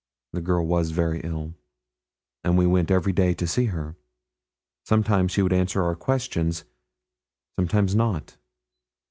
The 0.33 0.41
girl 0.41 0.65
was 0.65 0.89
very 0.89 1.19
ill, 1.21 1.53
and 2.43 2.57
we 2.57 2.65
went 2.65 2.89
every 2.89 3.13
day 3.13 3.35
to 3.35 3.45
see 3.45 3.65
her. 3.65 3.95
Sometimes 4.83 5.31
she 5.31 5.43
would 5.43 5.53
answer 5.53 5.83
our 5.83 5.95
questions 5.95 6.63
sometimes 7.55 7.93
not. 7.93 8.35